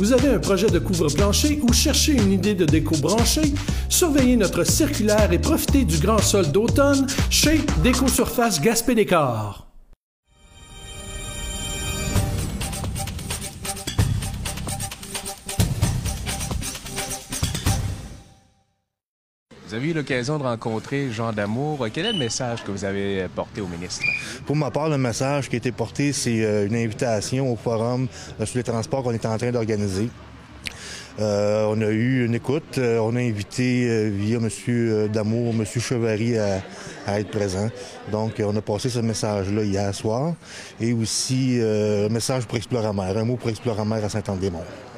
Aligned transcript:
Vous 0.00 0.14
avez 0.14 0.28
un 0.28 0.38
projet 0.38 0.70
de 0.70 0.78
couvre-plancher 0.78 1.60
ou 1.62 1.74
cherchez 1.74 2.12
une 2.12 2.32
idée 2.32 2.54
de 2.54 2.64
déco 2.64 2.96
branchée? 2.96 3.52
Surveillez 3.90 4.34
notre 4.34 4.64
circulaire 4.64 5.30
et 5.30 5.38
profitez 5.38 5.84
du 5.84 5.98
grand 5.98 6.22
sol 6.22 6.50
d'automne 6.50 7.06
chez 7.28 7.60
Déco 7.84 8.08
Surface 8.08 8.62
Gaspé 8.62 8.94
Décor. 8.94 9.69
Vous 19.70 19.76
avez 19.76 19.90
eu 19.90 19.92
l'occasion 19.92 20.36
de 20.36 20.42
rencontrer 20.42 21.12
Jean 21.12 21.32
Damour. 21.32 21.86
Quel 21.92 22.06
est 22.06 22.12
le 22.12 22.18
message 22.18 22.64
que 22.64 22.72
vous 22.72 22.84
avez 22.84 23.28
porté 23.36 23.60
au 23.60 23.68
ministre? 23.68 24.04
Pour 24.44 24.56
ma 24.56 24.68
part, 24.72 24.88
le 24.88 24.98
message 24.98 25.48
qui 25.48 25.54
a 25.54 25.58
été 25.58 25.70
porté, 25.70 26.12
c'est 26.12 26.44
euh, 26.44 26.66
une 26.66 26.74
invitation 26.74 27.52
au 27.52 27.54
forum 27.54 28.08
euh, 28.40 28.46
sur 28.46 28.56
les 28.56 28.64
transports 28.64 29.04
qu'on 29.04 29.12
est 29.12 29.24
en 29.24 29.38
train 29.38 29.52
d'organiser. 29.52 30.08
Euh, 31.20 31.66
on 31.68 31.80
a 31.82 31.86
eu 31.86 32.26
une 32.26 32.34
écoute. 32.34 32.78
on 32.78 33.14
a 33.14 33.20
invité 33.20 34.10
via 34.10 34.38
M. 34.38 35.06
Damour, 35.06 35.54
M. 35.54 35.64
Chevary 35.64 36.36
à, 36.36 37.20
être 37.20 37.30
présent. 37.30 37.68
Donc, 38.10 38.42
on 38.44 38.56
a 38.56 38.60
passé 38.62 38.88
ce 38.88 38.98
message-là 38.98 39.62
hier 39.62 39.94
soir. 39.94 40.34
Et 40.80 40.92
aussi 40.92 41.60
un 41.62 42.08
message 42.08 42.44
pour 42.46 42.56
Exploramer, 42.56 43.16
un 43.16 43.24
mot 43.24 43.36
pour 43.36 43.50
Exploramer 43.50 44.02
à 44.02 44.08
Saint-Anne-des-Monts. 44.08 44.89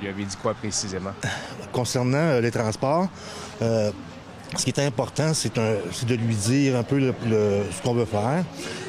Vous 0.00 0.06
lui 0.06 0.12
avez 0.14 0.24
dit 0.24 0.36
quoi 0.40 0.54
précisément? 0.54 1.10
Concernant 1.72 2.40
les 2.40 2.50
transports, 2.50 3.06
euh, 3.60 3.90
ce 4.56 4.64
qui 4.64 4.70
est 4.70 4.78
important, 4.78 5.34
c'est 5.34 5.54
de 5.54 6.14
lui 6.14 6.34
dire 6.34 6.76
un 6.76 6.82
peu 6.82 7.12
ce 7.22 7.82
qu'on 7.82 7.92
veut 7.92 8.06
faire. 8.06 8.42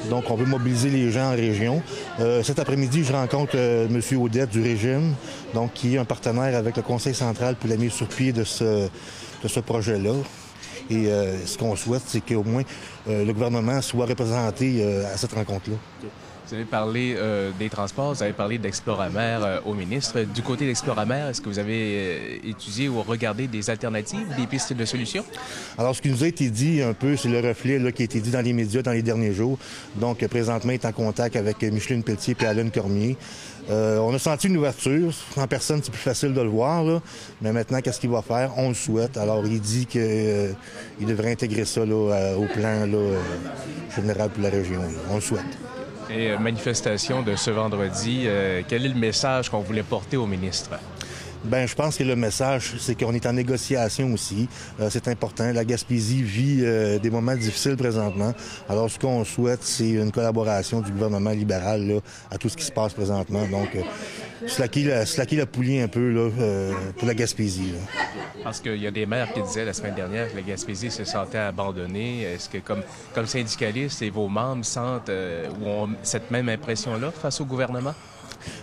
Donc, 0.10 0.32
on 0.32 0.36
veut 0.36 0.46
mobiliser 0.46 0.90
les 0.90 1.12
gens 1.12 1.34
en 1.34 1.36
région. 1.36 1.84
Euh, 2.22 2.42
cet 2.44 2.60
après-midi, 2.60 3.04
je 3.04 3.12
rencontre 3.12 3.56
euh, 3.56 3.90
M. 3.90 4.22
Audette 4.22 4.52
du 4.52 4.62
régime, 4.62 5.14
donc 5.54 5.74
qui 5.74 5.96
est 5.96 5.98
un 5.98 6.06
partenaire 6.06 6.56
avec 6.56 6.78
le 6.78 6.82
Conseil 6.82 7.14
central 7.14 7.56
pour 7.58 7.70
la 7.70 7.76
mise 7.76 7.92
sur 7.92 8.08
pied 8.08 8.32
de 8.32 8.46
ce, 8.46 8.88
de 9.44 9.48
ce 9.50 9.60
projet-là. 9.60 10.14
Et 10.90 11.10
ce 11.46 11.58
qu'on 11.58 11.76
souhaite, 11.76 12.04
c'est 12.06 12.20
qu'au 12.20 12.44
moins 12.44 12.64
le 13.08 13.32
gouvernement 13.32 13.82
soit 13.82 14.06
représenté 14.06 14.84
à 15.06 15.16
cette 15.16 15.32
rencontre-là. 15.32 15.78
Vous 16.52 16.58
avez 16.58 16.66
parlé 16.66 17.16
euh, 17.16 17.52
des 17.58 17.70
transports, 17.70 18.14
vous 18.14 18.24
avez 18.24 18.34
parlé 18.34 18.58
d'Exploramer 18.58 19.40
euh, 19.42 19.60
au 19.66 19.74
ministre. 19.74 20.20
Du 20.24 20.42
côté 20.42 20.66
d'Exploramer, 20.66 21.30
est-ce 21.30 21.40
que 21.40 21.48
vous 21.48 21.60
avez 21.60 21.80
euh, 21.80 22.50
étudié 22.50 22.90
ou 22.90 23.02
regardé 23.02 23.48
des 23.48 23.70
alternatives, 23.70 24.28
des 24.36 24.48
pistes 24.48 24.74
de 24.74 24.84
solutions? 24.84 25.24
Alors, 25.78 25.96
ce 25.96 26.02
qui 26.02 26.10
nous 26.10 26.26
a 26.26 26.28
été 26.28 26.50
dit 26.50 26.82
un 26.82 26.92
peu, 26.92 27.16
c'est 27.16 27.30
le 27.30 27.40
reflet 27.40 27.80
qui 27.94 28.02
a 28.02 28.06
été 28.06 28.20
dit 28.20 28.32
dans 28.32 28.42
les 28.42 28.52
médias 28.52 28.82
dans 28.82 28.92
les 28.92 29.02
derniers 29.02 29.32
jours. 29.32 29.58
Donc, 29.96 30.28
présentement, 30.28 30.74
est 30.74 30.84
en 30.84 30.92
contact 30.92 31.38
avec 31.38 31.62
Micheline 31.62 32.04
Pelletier 32.04 32.36
et 32.38 32.46
Alain 32.46 32.68
Cormier. 32.68 33.16
on 33.70 34.14
a 34.14 34.20
senti 34.20 34.48
une 34.48 34.58
ouverture. 34.58 35.14
En 35.38 35.48
personne, 35.48 35.80
c'est 35.82 35.92
plus 35.92 36.02
facile 36.02 36.34
de 36.34 36.42
le 36.42 36.50
voir. 36.50 37.02
Mais 37.42 37.54
maintenant, 37.54 37.80
qu'est-ce 37.80 38.02
qu'il 38.02 38.10
va 38.10 38.22
faire? 38.22 38.52
On 38.58 38.68
le 38.68 38.76
souhaite. 38.76 39.16
Alors, 39.16 39.46
il 39.46 39.62
dit 39.62 39.86
qu'il 39.86 40.54
devrait 41.00 41.32
intégrer 41.32 41.64
ça 41.64 41.84
au 41.84 42.46
plan 42.54 42.86
général 43.96 44.30
pour 44.32 44.44
la 44.44 44.50
région. 44.50 44.82
On 45.10 45.16
le 45.16 45.22
souhaite. 45.22 45.58
Euh, 46.14 46.38
manifestation 46.38 47.22
de 47.22 47.38
ce 47.38 47.52
vendredi, 47.52 48.24
euh, 48.26 48.62
quel 48.68 48.86
est 48.86 48.90
le 48.90 48.96
message 48.96 49.50
qu'on 49.50 49.62
voulait 49.62 49.84
porter 49.84 50.18
au 50.18 50.26
ministre? 50.26 50.72
Ben, 51.44 51.68
je 51.68 51.76
pense 51.76 51.98
que 51.98 52.04
le 52.04 52.16
message, 52.16 52.76
c'est 52.80 52.96
qu'on 53.00 53.14
est 53.14 53.26
en 53.26 53.34
négociation 53.34 54.14
aussi. 54.14 54.48
Euh, 54.80 54.90
c'est 54.90 55.08
important. 55.08 55.52
La 55.52 55.66
Gaspésie 55.66 56.22
vit 56.22 56.62
des 57.02 57.10
moments 57.10 57.36
difficiles 57.36 57.76
présentement. 57.76 58.34
Alors, 58.70 58.90
ce 58.90 59.00
qu'on 59.00 59.24
souhaite, 59.24 59.64
c'est 59.64 59.90
une 59.90 60.12
collaboration 60.12 60.82
du 60.82 60.92
gouvernement 60.92 61.32
libéral 61.32 62.02
à 62.30 62.38
tout 62.38 62.50
ce 62.50 62.58
qui 62.58 62.66
se 62.66 62.72
passe 62.72 62.94
présentement. 62.94 63.48
Donc, 63.48 63.70
slacker 64.48 64.84
la, 64.84 65.04
la 65.32 65.46
poulie 65.46 65.80
un 65.80 65.88
peu 65.88 66.10
là, 66.10 66.30
euh, 66.40 66.74
pour 66.98 67.08
la 67.08 67.14
Gaspésie. 67.14 67.74
Parce 68.44 68.60
qu'il 68.60 68.78
y 68.78 68.88
a 68.88 68.92
des 68.92 69.06
maires 69.06 69.32
qui 69.34 69.42
disaient 69.42 69.66
la 69.66 69.74
semaine 69.74 69.96
dernière 69.96 70.32
que 70.32 70.36
la 70.36 70.42
Gaspésie 70.42 70.92
se 70.92 71.04
sentait 71.04 71.38
abandonnée. 71.38 72.24
Est-ce 72.24 72.50
que, 72.50 72.58
comme, 72.58 72.82
comme 73.14 73.28
syndicaliste 73.28 74.02
et 74.02 74.10
vos 74.10 74.28
membres 74.28 74.66
sentent 74.66 75.10
euh, 75.10 75.48
ou 75.62 75.68
ont 75.68 75.90
cette 76.02 76.32
même 76.32 76.50
impression-là 76.50 77.12
face 77.12 77.42
au 77.42 77.46
gouvernement? 77.46 77.94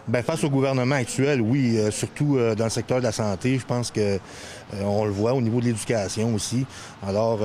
Bien, 0.07 0.23
face 0.23 0.45
au 0.45 0.51
gouvernement 0.51 0.95
actuel, 0.95 1.41
oui, 1.41 1.77
euh, 1.77 1.91
surtout 1.91 2.37
euh, 2.37 2.55
dans 2.55 2.65
le 2.65 2.71
secteur 2.71 2.99
de 2.99 3.05
la 3.05 3.13
santé, 3.13 3.59
je 3.59 3.67
pense 3.67 3.91
que 3.91 4.01
euh, 4.01 4.19
on 4.83 5.05
le 5.05 5.11
voit 5.11 5.35
au 5.35 5.41
niveau 5.41 5.61
de 5.61 5.67
l'éducation 5.67 6.35
aussi. 6.35 6.67
Alors, 7.07 7.41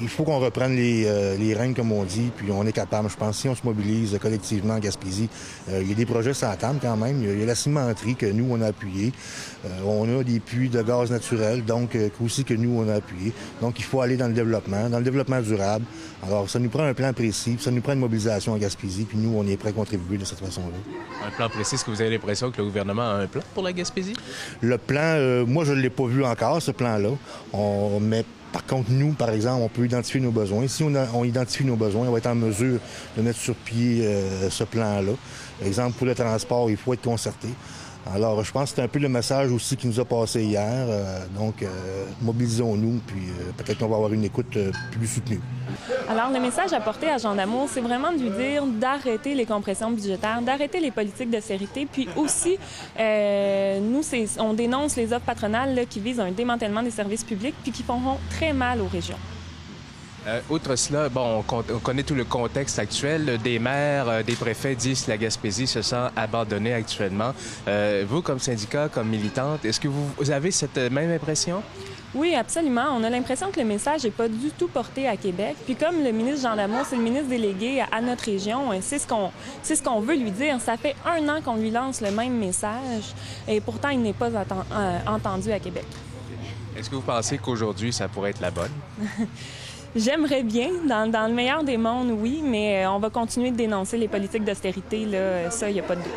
il 0.00 0.08
faut 0.08 0.22
qu'on 0.22 0.38
reprenne 0.38 0.76
les, 0.76 1.36
les 1.38 1.54
règnes, 1.54 1.74
comme 1.74 1.90
on 1.90 2.04
dit, 2.04 2.30
puis 2.36 2.48
on 2.52 2.64
est 2.66 2.72
capable, 2.72 3.08
je 3.08 3.16
pense, 3.16 3.38
si 3.38 3.48
on 3.48 3.54
se 3.54 3.62
mobilise 3.64 4.16
collectivement 4.20 4.74
en 4.74 4.78
Gaspésie, 4.78 5.28
il 5.68 5.88
y 5.88 5.92
a 5.92 5.94
des 5.94 6.06
projets 6.06 6.32
table 6.34 6.78
quand 6.80 6.96
même. 6.96 7.22
Il 7.22 7.40
y, 7.40 7.42
a, 7.42 7.46
la 7.46 7.54
cimenterie 7.54 8.14
que 8.16 8.26
nous, 8.26 8.46
on 8.50 8.60
a 8.60 8.66
appuyé. 8.66 9.12
on 9.84 10.20
a 10.20 10.22
des 10.22 10.40
puits 10.40 10.68
de 10.68 10.82
gaz 10.82 11.10
naturel, 11.10 11.64
donc 11.64 11.96
aussi 12.22 12.44
que 12.44 12.54
nous, 12.54 12.78
on 12.78 12.88
a 12.88 12.96
appuyé. 12.96 13.32
Donc, 13.62 13.78
il 13.78 13.84
faut 13.84 14.02
aller 14.02 14.16
dans 14.16 14.28
le 14.28 14.34
développement, 14.34 14.90
dans 14.90 14.98
le 14.98 15.04
développement 15.04 15.40
durable. 15.40 15.86
Alors, 16.26 16.50
ça 16.50 16.58
nous 16.58 16.68
prend 16.68 16.84
un 16.84 16.94
plan 16.94 17.12
précis, 17.12 17.56
ça 17.58 17.70
nous 17.70 17.80
prend 17.80 17.94
une 17.94 18.00
mobilisation 18.00 18.52
en 18.52 18.58
Gaspésie, 18.58 19.04
puis 19.04 19.16
nous, 19.16 19.36
on 19.36 19.46
est 19.46 19.56
prêt 19.56 19.70
à 19.70 19.72
contribuer 19.72 20.18
de 20.18 20.24
cette 20.24 20.40
façon-là. 20.40 20.76
Un 21.26 21.30
plan 21.30 21.48
précis, 21.48 21.77
est-ce 21.78 21.84
que 21.84 21.92
vous 21.92 22.00
avez 22.00 22.10
l'impression 22.10 22.50
que 22.50 22.58
le 22.58 22.64
gouvernement 22.64 23.02
a 23.02 23.14
un 23.14 23.26
plan 23.28 23.42
pour 23.54 23.62
la 23.62 23.72
Gaspésie? 23.72 24.14
Le 24.60 24.78
plan, 24.78 25.00
euh, 25.00 25.46
moi, 25.46 25.64
je 25.64 25.72
ne 25.72 25.80
l'ai 25.80 25.90
pas 25.90 26.06
vu 26.06 26.24
encore, 26.24 26.60
ce 26.60 26.72
plan-là. 26.72 27.10
On, 27.52 28.00
par 28.52 28.66
contre, 28.66 28.90
nous, 28.90 29.12
par 29.12 29.30
exemple, 29.30 29.62
on 29.62 29.68
peut 29.68 29.84
identifier 29.84 30.20
nos 30.20 30.32
besoins. 30.32 30.66
Si 30.66 30.82
on, 30.82 31.24
identifie 31.24 31.64
nos 31.64 31.76
besoins, 31.76 32.08
on 32.08 32.10
va 32.10 32.18
être 32.18 32.26
en 32.26 32.34
mesure 32.34 32.80
de 33.16 33.22
mettre 33.22 33.38
sur 33.38 33.54
pied 33.54 34.04
euh, 34.04 34.50
ce 34.50 34.64
plan-là. 34.64 35.12
Exemple, 35.64 35.96
pour 35.96 36.06
le 36.08 36.16
transport, 36.16 36.68
il 36.68 36.76
faut 36.76 36.94
être 36.94 37.02
concerté. 37.02 37.48
Alors, 38.14 38.42
je 38.42 38.52
pense 38.52 38.70
que 38.70 38.76
c'est 38.76 38.82
un 38.82 38.88
peu 38.88 38.98
le 38.98 39.08
message 39.08 39.50
aussi 39.52 39.76
qui 39.76 39.86
nous 39.86 40.00
a 40.00 40.04
passé 40.04 40.42
hier. 40.42 40.86
Euh, 40.88 41.26
donc, 41.38 41.64
mobilisons-nous, 42.22 43.00
puis 43.06 43.28
peut-être 43.56 43.78
qu'on 43.78 43.88
va 43.88 43.96
avoir 43.96 44.12
une 44.12 44.24
écoute 44.24 44.58
plus 44.92 45.06
soutenue. 45.06 45.40
Alors, 46.08 46.30
le 46.32 46.40
message 46.40 46.72
apporté 46.72 47.08
à 47.08 47.18
Jean 47.18 47.34
Damour, 47.34 47.68
c'est 47.70 47.80
vraiment 47.80 48.12
de 48.12 48.18
lui 48.18 48.30
dire 48.30 48.64
d'arrêter 48.66 49.34
les 49.34 49.44
compressions 49.44 49.90
budgétaires, 49.90 50.40
d'arrêter 50.42 50.80
les 50.80 50.90
politiques 50.90 51.30
d'austérité, 51.30 51.86
puis 51.90 52.08
aussi, 52.16 52.58
euh, 52.98 53.78
nous, 53.80 54.02
on 54.38 54.54
dénonce 54.54 54.96
les 54.96 55.12
offres 55.12 55.26
patronales 55.26 55.86
qui 55.88 56.00
visent 56.00 56.20
un 56.20 56.30
démantèlement 56.30 56.82
des 56.82 56.90
services 56.90 57.24
publics, 57.24 57.54
puis 57.62 57.72
qui 57.72 57.82
feront 57.82 58.18
très 58.30 58.52
mal 58.52 58.80
aux 58.80 58.88
régions. 58.88 59.18
Euh, 60.28 60.40
outre 60.50 60.76
cela, 60.76 61.08
bon, 61.08 61.42
on, 61.50 61.62
connaît 61.78 62.02
tout 62.02 62.14
le 62.14 62.24
contexte 62.24 62.78
actuel. 62.78 63.38
Des 63.42 63.58
maires, 63.58 64.08
euh, 64.08 64.22
des 64.22 64.36
préfets 64.36 64.74
disent 64.74 65.04
que 65.04 65.10
la 65.10 65.16
Gaspésie 65.16 65.66
se 65.66 65.82
sent 65.82 66.08
abandonnée 66.16 66.74
actuellement. 66.74 67.32
vous, 68.06 68.22
comme 68.22 68.38
syndicat, 68.38 68.88
comme 68.88 69.08
militante, 69.08 69.64
est-ce 69.64 69.80
que 69.80 69.88
vous 69.88 70.30
avez 70.30 70.50
cette 70.50 70.76
même 70.76 71.10
impression? 71.10 71.62
Oui, 72.14 72.34
absolument. 72.34 72.86
On 72.96 73.04
a 73.04 73.10
l'impression 73.10 73.50
que 73.50 73.60
le 73.60 73.66
message 73.66 74.04
n'est 74.04 74.10
pas 74.10 74.28
du 74.28 74.50
tout 74.50 74.68
porté 74.68 75.06
à 75.06 75.16
Québec. 75.16 75.56
Puis 75.66 75.76
comme 75.76 76.02
le 76.02 76.10
ministre 76.10 76.48
Jean 76.48 76.54
Lamour, 76.54 76.86
c'est 76.88 76.96
le 76.96 77.02
ministre 77.02 77.28
délégué 77.28 77.82
à 77.92 78.00
notre 78.00 78.24
région, 78.24 78.72
hein, 78.72 78.78
c'est 78.80 78.98
ce 78.98 79.06
qu'on 79.06 79.30
ce 79.62 79.82
qu'on 79.82 80.00
veut 80.00 80.16
lui 80.16 80.30
dire. 80.30 80.58
Ça 80.60 80.78
fait 80.78 80.96
un 81.04 81.28
an 81.28 81.42
qu'on 81.42 81.56
lui 81.56 81.70
lance 81.70 82.00
le 82.00 82.10
même 82.10 82.38
message 82.38 83.14
et 83.46 83.60
pourtant 83.60 83.90
il 83.90 84.00
n'est 84.00 84.14
pas 84.14 84.30
euh, 84.30 84.98
entendu 85.06 85.52
à 85.52 85.58
Québec. 85.58 85.84
Est-ce 86.76 86.88
que 86.88 86.94
vous 86.94 87.02
pensez 87.02 87.36
qu'aujourd'hui 87.36 87.92
ça 87.92 88.08
pourrait 88.08 88.30
être 88.30 88.40
la 88.40 88.50
bonne? 88.50 88.72
J'aimerais 89.98 90.44
bien, 90.44 90.68
dans, 90.86 91.28
le 91.28 91.34
meilleur 91.34 91.64
des 91.64 91.76
mondes, 91.76 92.12
oui, 92.12 92.40
mais 92.44 92.84
euh, 92.84 92.90
on 92.92 93.00
va 93.00 93.10
continuer 93.10 93.50
de 93.50 93.56
dénoncer 93.56 93.96
les 93.96 94.06
politiques 94.06 94.44
d'austérité, 94.44 95.04
là, 95.04 95.50
ça, 95.50 95.68
il 95.68 95.74
n'y 95.74 95.80
a 95.80 95.82
pas 95.82 95.96
de 95.96 96.02
doute. 96.02 96.12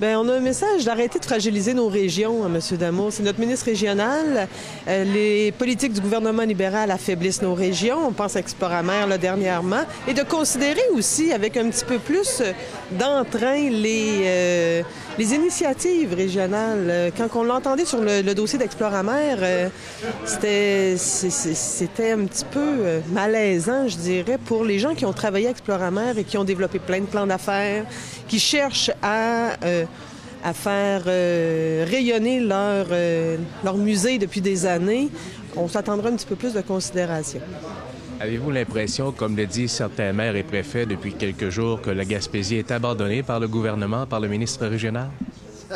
Bien, 0.00 0.20
on 0.20 0.28
a 0.28 0.34
un 0.34 0.40
message 0.40 0.84
d'arrêter 0.84 1.18
de 1.18 1.24
fragiliser 1.24 1.74
nos 1.74 1.88
régions, 1.88 2.44
hein, 2.44 2.50
M. 2.52 2.76
Damour. 2.76 3.12
C'est 3.12 3.22
notre 3.22 3.38
ministre 3.38 3.66
régional. 3.66 4.48
Euh, 4.86 5.04
les 5.04 5.52
politiques 5.52 5.92
du 5.92 6.00
gouvernement 6.00 6.42
libéral 6.42 6.90
affaiblissent 6.90 7.42
nos 7.42 7.54
régions. 7.54 8.06
On 8.06 8.12
pense 8.12 8.36
à 8.36 8.40
Exploramer 8.40 9.06
là, 9.08 9.18
dernièrement. 9.18 9.82
Et 10.06 10.14
de 10.14 10.22
considérer 10.22 10.82
aussi, 10.94 11.32
avec 11.32 11.56
un 11.56 11.68
petit 11.68 11.84
peu 11.84 11.98
plus 11.98 12.42
d'entrain, 12.92 13.70
les, 13.70 14.20
euh, 14.24 14.82
les 15.18 15.34
initiatives 15.34 16.14
régionales. 16.14 16.86
Euh, 16.88 17.10
quand 17.16 17.28
on 17.34 17.44
l'entendait 17.44 17.84
sur 17.84 18.00
le, 18.00 18.34
dossier 18.34 18.58
d'Exploramer, 18.58 19.70
c'était, 20.24 20.96
c'était 20.96 22.12
un 22.12 22.24
petit 22.26 22.44
peu 22.44 23.00
malaisant, 23.10 23.88
je 23.88 23.96
dirais, 23.96 24.38
pour 24.44 24.64
les 24.64 24.78
gens 24.78 24.94
qui 24.94 25.04
ont 25.04 25.12
travaillé 25.12 25.48
à 25.48 25.50
Exploramer 25.50 26.12
et 26.18 26.24
qui 26.24 26.36
ont 26.38 26.44
développé 26.44 26.78
plein 26.78 27.00
de 27.00 27.06
plans 27.06 27.26
d'affaires, 27.26 27.84
qui 28.28 28.38
cherchent 28.38 28.92
à 29.02 29.56
à 30.42 30.52
faire 30.52 31.04
euh, 31.06 31.84
rayonner 31.88 32.40
leur, 32.40 32.86
euh, 32.90 33.36
leur 33.64 33.76
musée 33.76 34.18
depuis 34.18 34.40
des 34.40 34.66
années, 34.66 35.08
on 35.56 35.68
s'attendra 35.68 36.08
un 36.08 36.16
petit 36.16 36.26
peu 36.26 36.36
plus 36.36 36.54
de 36.54 36.60
considération. 36.60 37.40
Avez-vous 38.20 38.50
l'impression, 38.50 39.12
comme 39.12 39.36
le 39.36 39.46
disent 39.46 39.72
certains 39.72 40.12
maires 40.12 40.36
et 40.36 40.42
préfets 40.42 40.86
depuis 40.86 41.12
quelques 41.12 41.50
jours, 41.50 41.80
que 41.80 41.90
la 41.90 42.04
Gaspésie 42.04 42.56
est 42.56 42.70
abandonnée 42.70 43.22
par 43.22 43.38
le 43.38 43.46
gouvernement, 43.46 44.06
par 44.06 44.20
le 44.20 44.28
ministre 44.28 44.66
régional? 44.66 45.08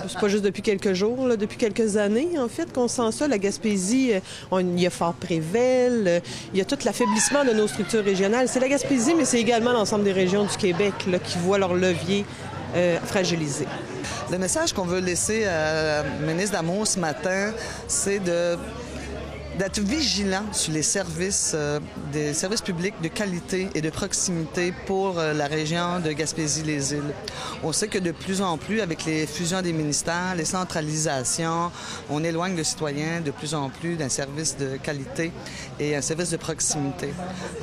C'est 0.08 0.18
pas 0.18 0.28
juste 0.28 0.44
depuis 0.44 0.62
quelques 0.62 0.94
jours, 0.94 1.28
depuis 1.36 1.58
quelques 1.58 1.98
années, 1.98 2.38
en 2.38 2.48
fait, 2.48 2.72
qu'on 2.72 2.88
sent 2.88 3.12
ça. 3.12 3.28
La 3.28 3.36
Gaspésie, 3.36 4.12
il 4.50 4.80
y 4.80 4.86
a 4.86 4.90
Fort 4.90 5.12
Prével, 5.12 6.22
il 6.54 6.58
y 6.58 6.62
a 6.62 6.64
tout 6.64 6.78
l'affaiblissement 6.84 7.44
de 7.44 7.50
nos 7.50 7.68
structures 7.68 8.02
régionales. 8.02 8.48
C'est 8.48 8.60
la 8.60 8.68
Gaspésie, 8.68 9.14
mais 9.14 9.26
c'est 9.26 9.38
également 9.38 9.72
l'ensemble 9.72 10.04
des 10.04 10.12
régions 10.12 10.44
du 10.44 10.56
Québec 10.56 10.94
qui 11.24 11.38
voient 11.38 11.58
leur 11.58 11.74
levier 11.74 12.24
euh. 12.74 12.98
Le 14.30 14.38
message 14.38 14.72
qu'on 14.72 14.84
veut 14.84 15.00
laisser 15.00 15.44
à 15.44 16.02
la 16.02 16.08
ministre 16.20 16.52
d'Amour 16.52 16.86
ce 16.86 16.98
matin, 16.98 17.52
c'est 17.86 18.18
de 18.18 18.56
d'être 19.58 19.80
vigilant 19.80 20.44
sur 20.52 20.72
les 20.72 20.82
services, 20.82 21.52
euh, 21.54 21.80
des 22.12 22.34
services 22.34 22.62
publics 22.62 22.94
de 23.02 23.08
qualité 23.08 23.68
et 23.74 23.80
de 23.80 23.90
proximité 23.90 24.72
pour 24.86 25.18
euh, 25.18 25.32
la 25.34 25.46
région 25.46 26.00
de 26.00 26.12
Gaspésie-les-Îles. 26.12 27.14
On 27.62 27.72
sait 27.72 27.88
que 27.88 27.98
de 27.98 28.12
plus 28.12 28.40
en 28.40 28.56
plus, 28.58 28.80
avec 28.80 29.04
les 29.04 29.26
fusions 29.26 29.62
des 29.62 29.72
ministères, 29.72 30.34
les 30.36 30.44
centralisations, 30.44 31.70
on 32.10 32.24
éloigne 32.24 32.56
le 32.56 32.64
citoyen 32.64 33.20
de 33.20 33.30
plus 33.30 33.54
en 33.54 33.68
plus 33.68 33.96
d'un 33.96 34.08
service 34.08 34.56
de 34.56 34.76
qualité 34.76 35.32
et 35.78 35.96
un 35.96 36.00
service 36.00 36.30
de 36.30 36.36
proximité. 36.36 37.12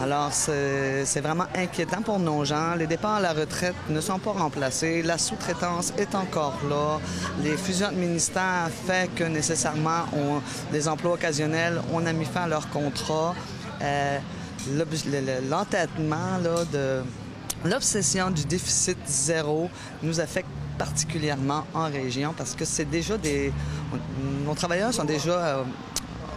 Alors, 0.02 0.32
c'est 0.32 1.22
vraiment 1.22 1.46
inquiétant 1.56 2.02
pour 2.02 2.20
nos 2.20 2.46
gens. 2.46 2.76
Les 2.76 2.88
départs 2.88 3.16
à 3.16 3.22
la 3.22 3.34
retraite 3.34 3.76
ne 3.90 4.02
sont 4.02 4.20
pas 4.20 4.32
remplacés. 4.32 5.02
La 5.02 5.18
sous-traitance 5.18 5.94
est 5.98 6.16
encore 6.16 6.58
là. 6.70 7.00
Les 7.44 7.58
fusions 7.58 7.92
de 7.92 7.98
ministères 7.98 8.70
fait 8.88 9.10
que 9.16 9.24
nécessairement, 9.24 10.06
on, 10.14 10.42
emplois 10.90 11.14
occasionnels 11.14 11.79
on 11.94 12.06
a 12.06 12.14
mis 12.14 12.26
fin 12.26 12.42
à 12.42 12.48
leur 12.48 12.70
contrat. 12.70 13.36
Euh, 13.82 14.20
l'entêtement 15.50 16.40
de 16.72 17.02
l'obsession 17.66 18.30
du 18.30 18.46
déficit 18.46 18.98
zéro 19.06 19.70
nous 20.04 20.20
affecte 20.20 20.50
particulièrement 20.78 21.66
en 21.74 21.86
région 21.86 22.34
parce 22.38 22.56
que 22.56 22.66
c'est 22.66 22.90
déjà 22.90 23.18
des... 23.18 23.52
Nos 24.46 24.54
travailleurs 24.54 24.94
sont 24.94 25.04
déjà 25.04 25.32
euh, 25.32 25.64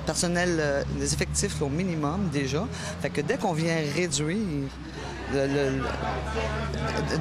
personnels, 0.04 0.58
euh, 0.58 0.82
effectifs 1.00 1.60
au 1.62 1.68
minimum 1.68 2.28
déjà. 2.32 2.66
Fait 3.00 3.10
que 3.10 3.20
dès 3.20 3.36
qu'on 3.36 3.52
vient 3.52 3.76
réduire 3.94 4.68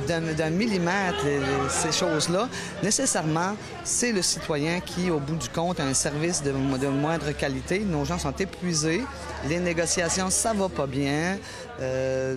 d'un 0.07 0.49
millimètre 0.49 1.25
ces 1.69 1.91
choses-là, 1.91 2.47
nécessairement, 2.83 3.55
c'est 3.83 4.11
le 4.11 4.21
citoyen 4.21 4.79
qui, 4.79 5.09
au 5.09 5.19
bout 5.19 5.35
du 5.35 5.49
compte, 5.49 5.79
a 5.79 5.83
un 5.83 5.93
service 5.93 6.43
de, 6.43 6.51
moindre 6.51 7.31
qualité. 7.31 7.79
Nos 7.79 8.05
gens 8.05 8.19
sont 8.19 8.33
épuisés. 8.33 9.01
Les 9.47 9.59
négociations, 9.59 10.29
ça 10.29 10.53
va 10.53 10.69
pas 10.69 10.87
bien. 10.87 11.37
Euh, 11.79 12.35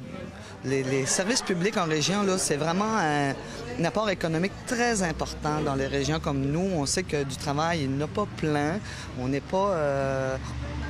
les, 0.65 1.07
services 1.07 1.43
publics 1.43 1.77
en 1.77 1.85
région, 1.85 2.25
c'est 2.39 2.57
vraiment 2.57 2.97
un, 2.99 3.35
apport 3.85 4.09
économique 4.09 4.53
très 4.67 5.03
important 5.03 5.61
dans 5.65 5.75
les 5.75 5.87
régions 5.87 6.21
comme 6.21 6.41
nous. 6.41 6.71
On 6.77 6.87
sait 6.87 7.03
que 7.03 7.25
du 7.25 7.37
travail, 7.37 7.83
il 7.83 7.91
n'y 7.91 8.03
a 8.03 8.07
pas 8.07 8.27
plein. 8.37 8.79
On 9.21 9.29
n'est 9.29 9.41
pas... 9.41 9.71
Euh, 9.71 10.37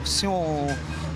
si 0.04 0.26
on, 0.26 0.66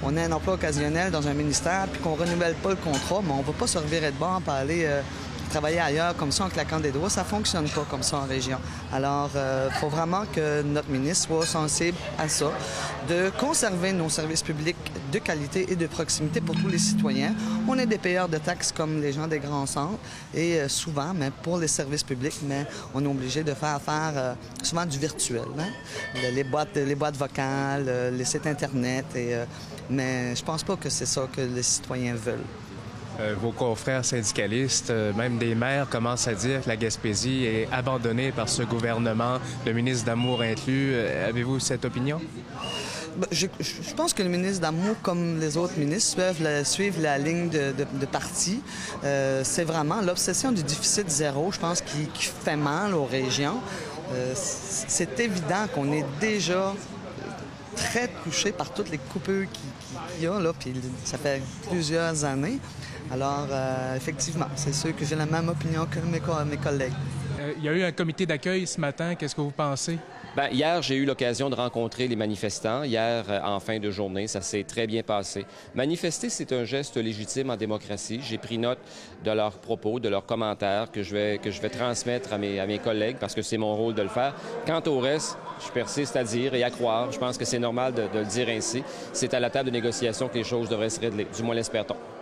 on, 0.03 0.17
a 0.17 0.23
un 0.23 0.33
emploi 0.33 0.55
occasionnel 0.55 1.11
dans 1.11 1.27
un 1.27 1.35
ministère 1.35 1.87
puis 1.93 2.01
qu'on 2.01 2.15
renouvelle 2.15 2.55
pas 2.55 2.71
le 2.71 2.77
contrat, 2.77 3.21
mais 3.25 3.33
on 3.33 3.39
ne 3.39 3.43
va 3.43 3.53
pas 3.53 3.67
se 3.67 3.79
revirer 3.79 4.11
de 4.11 4.17
bord 4.17 4.41
pour 4.43 4.53
aller 4.53 4.85
euh, 4.85 5.01
travailler 5.49 5.81
ailleurs 5.81 6.15
comme 6.17 6.31
ça 6.31 6.45
en 6.45 6.49
claquant 6.49 6.79
des 6.79 6.91
doigts. 6.91 7.11
Ça 7.11 7.25
fonctionne 7.25 7.69
pas 7.69 7.85
comme 7.91 8.03
ça 8.03 8.19
en 8.19 8.27
région. 8.27 8.59
Alors, 8.93 9.31
il 9.35 9.39
euh, 9.39 9.71
faut 9.71 9.89
vraiment 9.89 10.25
que 10.33 10.63
notre 10.63 10.91
ministre 10.91 11.27
soit 11.27 11.47
sensible 11.47 11.97
à 12.19 12.29
ça, 12.29 12.53
de 13.09 13.31
conserver 13.39 13.93
nos 13.93 14.09
services 14.09 14.43
publics 14.43 14.77
de 15.13 15.19
qualité 15.19 15.67
et 15.73 15.77
de 15.77 15.87
proximité 15.87 16.41
pour 16.41 16.55
tous 16.55 16.69
les 16.69 16.79
citoyens. 16.79 17.35
On 17.67 17.79
est 17.79 17.87
des 17.87 17.99
payeurs 17.99 18.29
de 18.29 18.39
taxes 18.39 18.73
comme 18.73 19.01
les 19.01 19.13
gens 19.13 19.27
des 19.27 19.39
grands 19.39 19.67
centres 19.67 19.99
et 20.35 20.61
euh, 20.61 20.69
souvent, 20.69 21.13
mais 21.15 21.31
pour 21.43 21.59
les 21.59 21.69
services 21.69 22.05
publics, 22.05 22.39
mais 22.43 22.67
on 22.95 23.05
est 23.05 23.09
obligé 23.09 23.43
de 23.43 23.55
faire 23.55 23.77
affaire 23.77 24.13
euh, 24.17 24.35
souvent 24.63 24.87
du 24.87 24.99
virtuel. 24.99 25.49
Hein. 25.59 26.21
Les, 26.35 26.45
boîtes, 26.45 26.77
les 26.77 26.95
boîtes 26.95 27.17
vocales, 27.17 28.13
les 28.13 28.25
sites 28.25 28.47
Internet. 28.47 29.07
Et, 29.17 29.35
mais 29.91 30.35
je 30.37 30.45
pense 30.45 30.63
pas 30.63 30.77
que 30.77 30.89
c'est 30.89 31.07
ça 31.07 31.29
que 31.35 31.41
les 31.41 31.63
citoyens 31.63 32.15
veulent. 32.15 32.45
Euh, 33.21 33.35
vos 33.41 33.51
confrères 33.51 34.05
syndicalistes, 34.05 34.91
euh, 34.91 35.13
même 35.13 35.39
des 35.39 35.57
maires, 35.57 35.89
commencent 35.89 36.29
à 36.29 36.35
dire 36.35 36.63
que 36.63 36.69
la 36.69 36.77
Gaspésie 36.77 37.45
est 37.45 37.69
abandonnée 37.73 38.31
par 38.31 38.49
ce 38.49 38.63
gouvernement, 38.63 39.39
le 39.67 39.73
ministre 39.73 40.07
d'Amour 40.07 40.43
inclus. 40.43 40.93
Euh, 40.95 41.29
avez-vous 41.29 41.59
cette 41.59 41.85
opinion? 41.85 42.21
Ben, 43.17 43.27
je, 43.33 43.47
pense 43.97 44.13
que 44.13 44.23
le 44.23 44.29
ministre 44.29 44.61
d'Amour, 44.61 44.95
comme 45.03 45.41
les 45.41 45.57
autres 45.57 45.77
ministres, 45.79 46.21
suivent 46.63 47.03
la, 47.03 47.19
ligne 47.19 47.49
de, 47.49 47.75
parti. 48.07 48.63
c'est 49.03 49.65
vraiment 49.65 50.01
l'obsession 50.01 50.53
du 50.53 50.63
déficit 50.63 51.11
zéro, 51.11 51.51
je 51.51 51.59
pense, 51.59 51.81
qui, 51.81 52.07
fait 52.15 52.55
mal 52.55 52.95
aux 52.95 53.07
régions. 53.07 53.59
c'est 54.35 55.19
évident 55.19 55.67
qu'on 55.75 55.91
est 55.91 56.05
déjà 56.21 56.73
très 57.79 58.09
touché 58.25 58.53
par 58.53 58.73
toutes 58.73 58.91
les 58.91 58.99
coupures 58.99 59.47
qu'il 59.53 60.25
y 60.25 60.27
a, 60.27 60.39
là, 60.39 60.53
puis 60.59 60.73
ça 61.05 61.17
fait 61.17 61.43
plusieurs 61.69 62.25
années. 62.25 62.59
Alors, 63.11 63.47
euh, 63.51 63.97
effectivement, 63.97 64.49
c'est 64.57 64.75
sûr 64.75 64.95
que 64.95 65.05
j'ai 65.05 65.17
la 65.17 65.27
même 65.27 65.49
opinion 65.49 65.87
que 65.87 66.01
mes, 66.01 66.21
collègues. 66.57 66.93
Euh, 67.41 67.55
il 67.57 67.65
y 67.65 67.69
a 67.69 67.73
eu 67.73 67.83
un 67.83 67.93
comité 67.93 68.27
d'accueil 68.27 68.67
ce 68.67 68.81
matin. 68.81 69.15
Qu'est-ce 69.15 69.35
que 69.35 69.41
vous 69.41 69.51
pensez? 69.51 69.99
Bien, 70.39 70.51
hier, 70.51 70.83
j'ai 70.83 70.95
eu 70.95 71.05
l'occasion 71.05 71.51
de 71.51 71.57
rencontrer 71.57 72.07
les 72.07 72.15
manifestants. 72.15 72.85
Hier, 72.85 73.25
euh, 73.29 73.41
en 73.43 73.59
fin 73.59 73.81
de 73.81 73.91
journée, 73.91 74.29
ça 74.29 74.41
s'est 74.41 74.63
très 74.63 74.87
bien 74.87 75.03
passé. 75.03 75.45
Manifester, 75.75 76.29
c'est 76.31 76.53
un 76.53 76.63
geste 76.63 76.97
légitime 76.97 77.51
en 77.51 77.57
démocratie. 77.57 78.21
J'ai 78.23 78.39
pris 78.39 78.57
note 78.57 78.79
de 79.25 79.33
leurs 79.33 79.59
propos, 79.59 79.99
de 79.99 80.09
leurs 80.09 80.27
commentaires 80.27 80.93
que 80.93 81.03
je 81.03 81.13
vais, 81.13 81.39
que 81.39 81.51
je 81.51 81.61
vais 81.61 81.71
transmettre 81.71 82.33
à 82.33 82.39
mes, 82.39 82.61
à 82.61 82.69
mes 82.69 82.79
collègues 82.79 83.17
parce 83.19 83.35
que 83.35 83.43
c'est 83.43 83.59
mon 83.59 83.75
rôle 83.75 83.95
de 83.95 84.03
le 84.03 84.09
faire. 84.09 84.37
Quant 84.65 84.83
au 84.87 85.01
reste, 85.01 85.37
je 85.67 85.73
persiste 85.73 86.15
à 86.15 86.23
dire 86.23 86.55
et 86.55 86.63
à 86.63 86.71
croire. 86.71 87.11
Je 87.11 87.19
pense 87.19 87.37
que 87.37 87.45
c'est 87.45 87.59
normal 87.59 87.93
de, 87.95 88.03
de 88.03 88.21
le 88.21 88.25
dire 88.25 88.49
ainsi. 88.49 88.85
C'est 89.13 89.35
à 89.35 89.41
la 89.41 89.51
table 89.51 89.71
de 89.71 89.75
négociation 89.75 90.29
que 90.29 90.39
les 90.39 90.45
choses 90.45 90.69
devraient 90.69 90.89
se 90.89 91.01
régler. 91.01 91.27
Du 91.37 91.43
moins 91.43 91.57
l'espère-t-on. 91.57 92.18